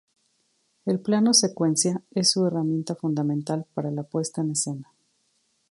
El 0.87 0.99
plano-secuencia 0.99 2.01
es 2.09 2.31
su 2.31 2.43
herramienta 2.47 2.95
fundamental 2.95 3.67
para 3.75 3.91
la 3.91 4.01
puesta 4.01 4.41
en 4.41 4.49
escena. 4.49 4.91